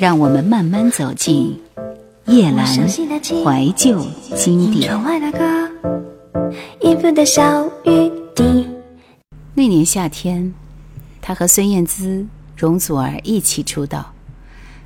[0.00, 1.60] 让我们慢慢走进
[2.24, 4.02] 叶阑怀旧
[4.34, 4.90] 经典。
[9.52, 10.54] 那年夏天，
[11.20, 12.26] 他和孙燕姿、
[12.56, 14.14] 容祖儿一起出道。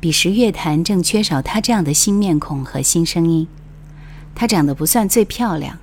[0.00, 3.46] 彼时乐坛正缺少他这样的新面孔和新声音。
[4.34, 5.78] 她长得不算最漂亮，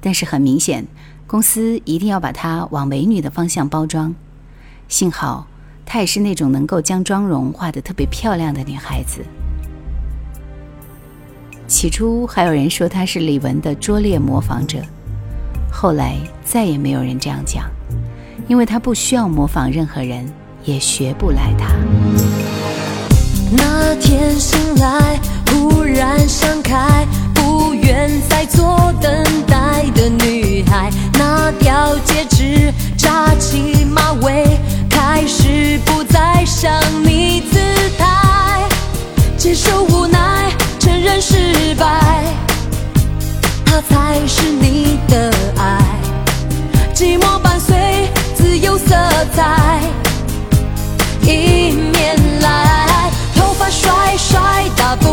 [0.00, 0.86] 但是很明显，
[1.26, 4.14] 公司一定要把她往美女的方向包装。
[4.88, 5.46] 幸好。
[5.86, 9.24] 她也是那种能够将妆容画得特别漂亮的女孩子。
[11.68, 14.78] 起初还有人说她是李玟的拙劣模仿者，
[15.70, 17.64] 后来再也没有人这样讲，
[18.48, 20.26] 因为她不需要模仿任何人，
[20.64, 21.68] 也学不来她。
[23.50, 30.90] 那天醒来，忽然想开，不愿再做等待的女孩。
[31.14, 34.58] 那条戒指，扎起马尾。
[35.08, 37.60] 开始不再像你姿
[37.96, 38.64] 态，
[39.38, 40.50] 接受无奈，
[40.80, 42.24] 承认失败，
[43.64, 45.78] 他才是你的爱。
[46.92, 48.96] 寂寞伴随自由色
[49.32, 49.80] 彩，
[51.22, 54.40] 迎面来，头发甩甩，
[54.76, 55.06] 大步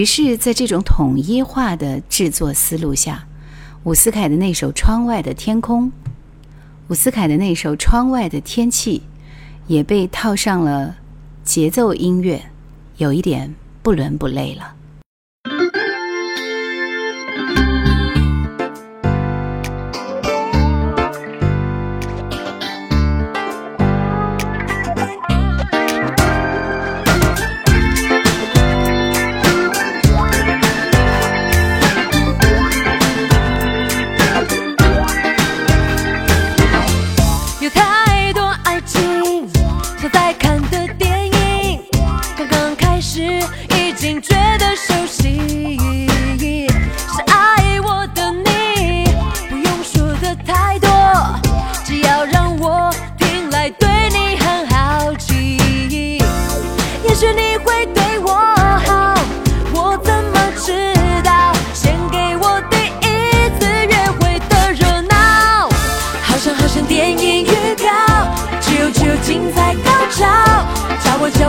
[0.00, 3.26] 于是，在这种统一化的制作思路下，
[3.84, 5.88] 伍思凯的那首《窗外的天空》，
[6.88, 9.00] 伍思凯的那首《窗外的天气》，
[9.66, 10.96] 也被套上了
[11.44, 12.42] 节奏音乐，
[12.96, 14.74] 有一点不伦不类了。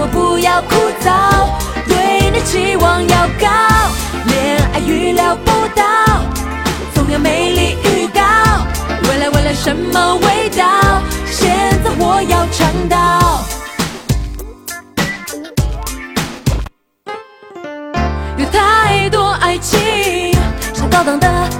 [0.00, 1.10] 我不要枯燥，
[1.88, 3.48] 对你期望要高，
[4.26, 5.82] 恋爱预料不到，
[6.94, 8.20] 总要美丽预告，
[9.08, 11.02] 未来未来什么味道？
[11.26, 11.48] 现
[11.82, 13.44] 在我要尝到。
[18.36, 20.32] 有太多爱情，
[20.74, 21.57] 想高档的。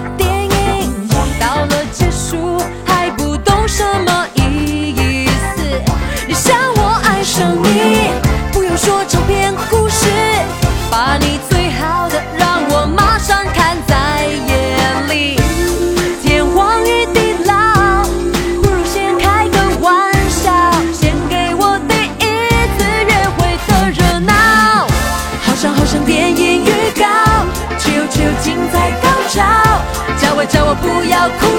[30.80, 31.57] 不要哭。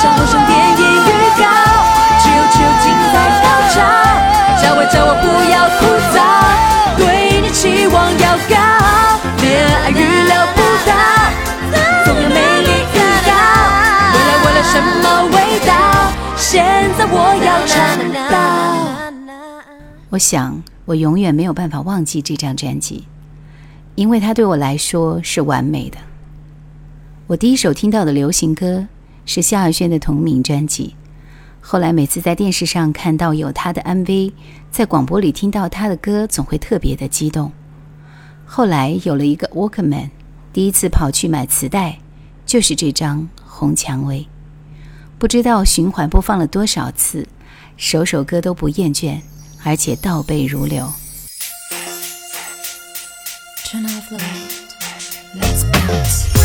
[0.00, 1.44] 像陌生电影预告，
[2.20, 3.76] 只有只酒精在高潮，
[4.56, 6.16] 叫我叫我不要哭燥，
[6.96, 8.56] 对你期望要高，
[9.42, 10.58] 恋爱预料不
[10.88, 10.90] 到，
[12.06, 12.98] 总有美丽预
[13.28, 13.30] 告，
[14.14, 15.04] 未来未来什么
[15.36, 15.36] 味
[15.66, 15.70] 道？
[16.34, 16.64] 现
[16.96, 17.76] 在我要尝
[18.30, 18.34] 到。
[20.08, 23.06] 我想，我永远没有办法忘记这张专辑。
[23.96, 25.98] 因为它对我来说是完美的。
[27.26, 28.86] 我第一首听到的流行歌
[29.32, 30.96] 是萧亚轩的同名专辑。
[31.60, 34.32] 后来每次在电视上看到有她的 mv
[34.72, 37.52] 在广播里听到她的歌总会特别的激动。
[38.44, 40.10] 后来有了一个 Walkman，
[40.52, 41.96] 第一次跑去买磁带
[42.44, 44.26] 就是这张红蔷薇。
[45.16, 47.24] 不知道循环播放了多少次
[47.76, 49.20] 首首歌都不厌倦
[49.62, 50.92] 而且倒背如流。
[53.64, 55.38] Turn off the light.
[55.38, 56.39] Let's go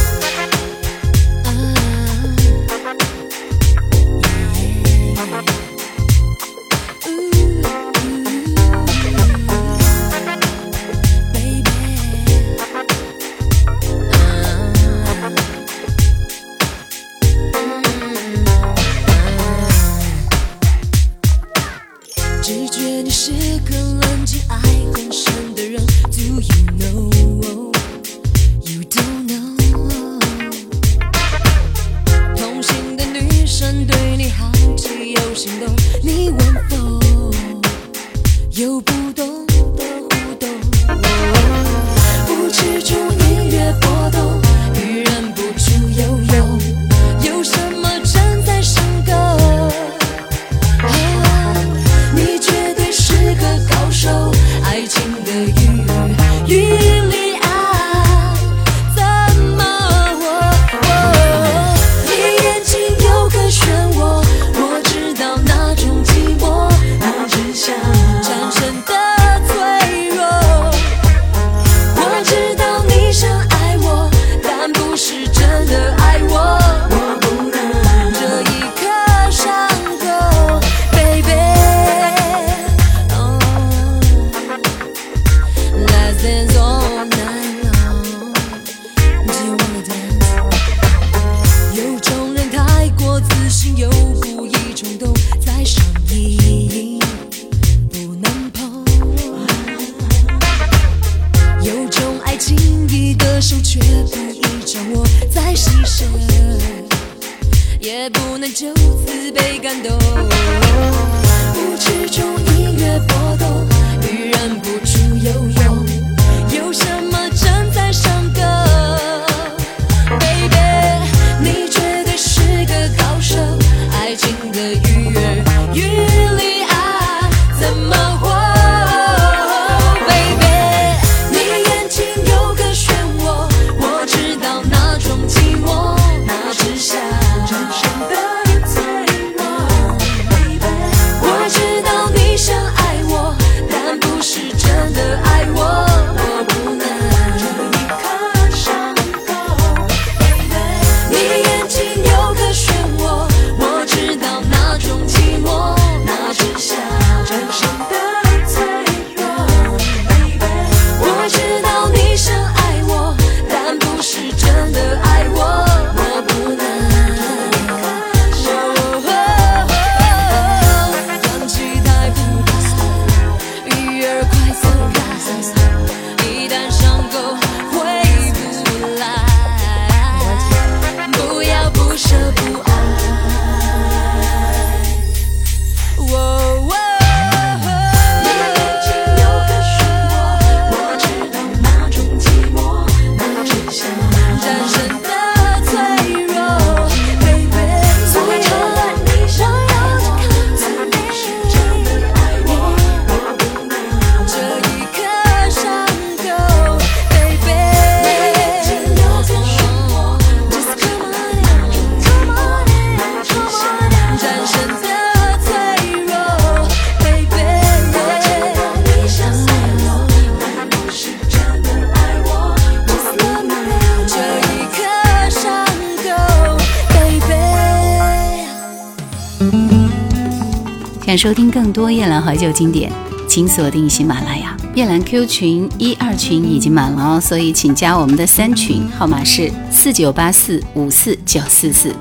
[231.15, 232.91] 收听更多夜兰怀旧经典，
[233.27, 234.55] 请锁定喜马拉雅。
[234.73, 241.95] 夜兰 Q 群一二群已经满了哦，所以请加我们的三群，号码是四九八四五四九四四。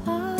[0.00, 0.31] 人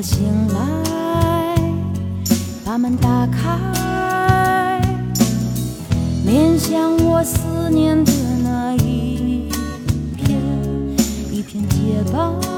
[0.00, 1.54] 我醒来
[2.64, 4.80] 把门打开
[6.24, 8.10] 面向我思念的
[8.42, 9.50] 那一
[10.16, 10.40] 片
[11.30, 12.50] 一片洁白。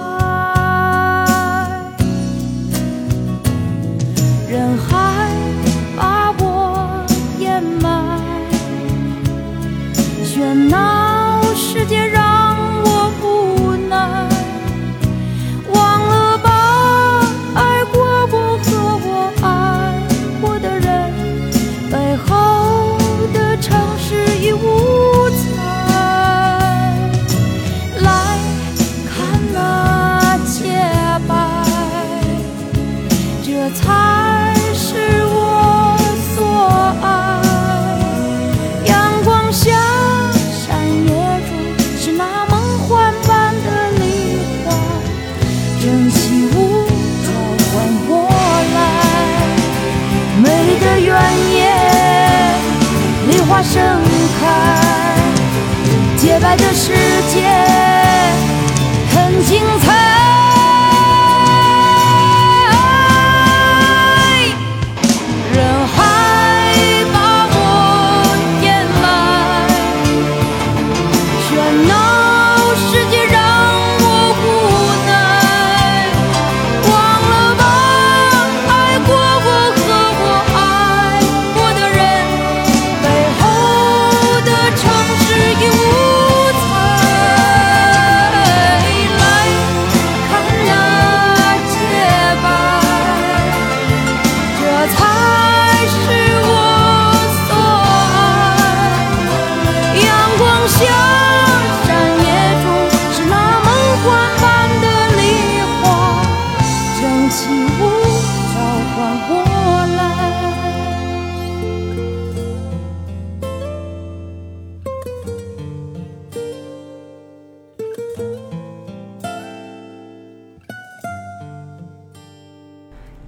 [59.52, 60.21] 精彩。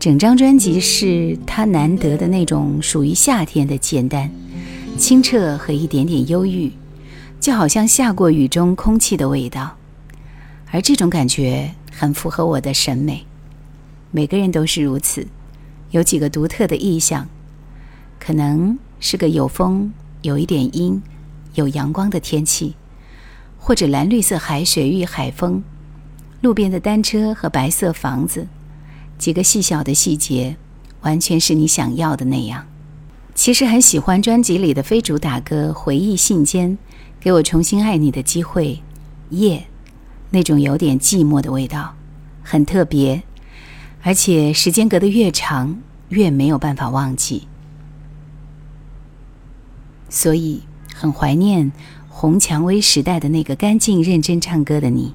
[0.05, 4.31] 整张专辑是他难得的那种属于夏天的简单、
[4.99, 6.71] 清澈和一点点忧郁，
[7.45, 9.77] 就好像下过雨中空气的味道。
[10.71, 13.27] 而这种感觉很符合我的审美，
[14.11, 15.27] 每个人都是如此。
[15.91, 17.29] 有几个独特的意象，
[18.19, 21.03] 可能是个有风、有一点阴、
[21.53, 22.77] 有阳光的天气，
[23.59, 25.63] 或者蓝绿色海水与海风，
[26.41, 28.47] 路边的单车和白色房子。
[29.19, 30.57] 几个细小的细节，
[31.03, 32.67] 完全是你想要的那样。
[33.35, 36.69] 其实很喜欢专辑里的非主打歌《回忆信笺》，
[37.19, 38.81] 给我重新爱你的机会。
[39.31, 39.67] 夜，
[40.31, 41.97] 那种有点寂寞的味道，
[42.43, 43.25] 很特别，
[44.03, 45.77] 而且时间隔得越长，
[46.11, 47.49] 越没有办法忘记。
[50.09, 50.63] 所以
[50.95, 51.73] 很怀念
[52.09, 55.13] 红蔷薇时代的那个干净认真唱歌的你。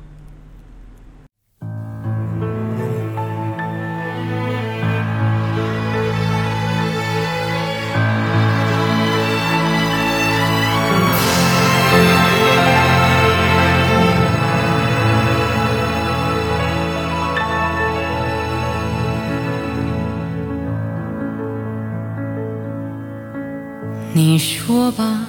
[24.21, 25.25] 你说吧，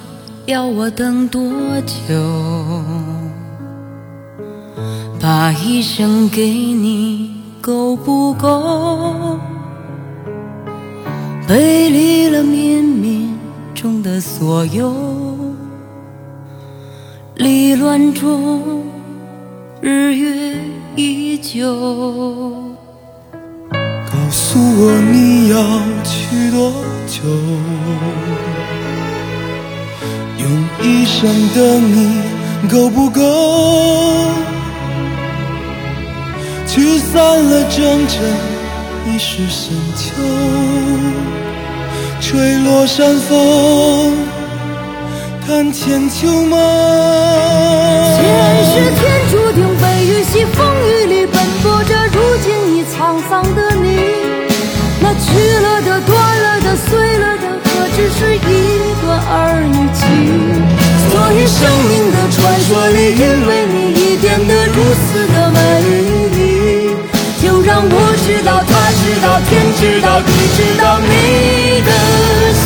[0.47, 1.41] 要我等多
[1.85, 2.83] 久？
[5.17, 9.39] 把一生给你够不够？
[11.47, 13.29] 背离了冥冥
[13.73, 14.93] 中的所有，
[17.35, 18.83] 离乱中
[19.79, 20.57] 日月
[20.97, 21.63] 依旧。
[23.71, 25.55] 告诉我你要
[26.03, 26.73] 去多
[27.07, 27.21] 久？
[30.81, 31.61] 用一生等
[31.93, 32.21] 你
[32.67, 33.21] 够不够？
[36.67, 38.19] 驱散了整整
[39.07, 40.13] 一世深秋，
[42.19, 44.13] 吹落山风，
[45.45, 46.59] 看千秋梦。
[48.15, 48.23] 前
[48.65, 51.00] 世天注定被雨洗，风雨
[61.61, 65.59] 生命的传说里，因为你已变得如此的美
[66.33, 66.97] 丽，
[67.39, 67.95] 就让我
[68.25, 71.91] 知道，他知道，天知道，地知道你的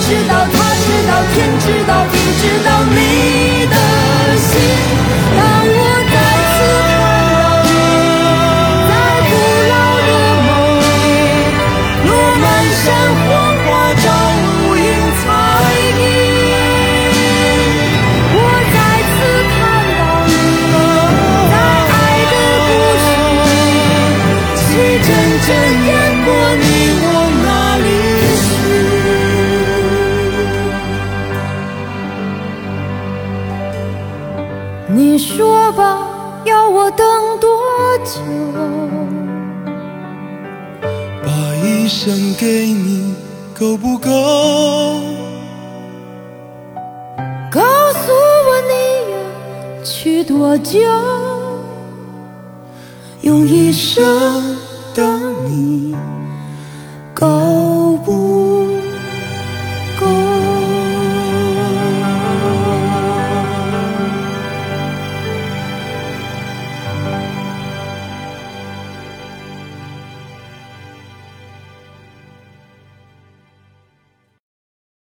[0.00, 2.96] 知道，他知道，天知道，地知道你
[36.96, 37.48] 等多
[38.04, 38.20] 久？
[41.24, 41.30] 把
[41.64, 43.14] 一生给你
[43.58, 44.10] 够不够？
[47.50, 47.60] 告
[47.92, 48.72] 诉我你
[49.12, 50.78] 要去多久？
[53.22, 54.56] 用一生
[54.94, 55.94] 等你
[57.12, 58.49] 够不